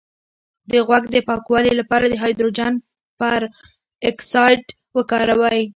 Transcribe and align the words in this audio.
د 0.71 0.73
غوږ 0.87 1.03
د 1.11 1.17
پاکوالي 1.27 1.73
لپاره 1.79 2.05
د 2.09 2.15
هایدروجن 2.21 2.73
پر 3.19 3.41
اکسایډ 4.09 4.63
وکاروئ 4.97 5.61